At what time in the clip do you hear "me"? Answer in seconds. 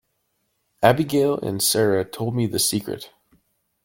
2.35-2.47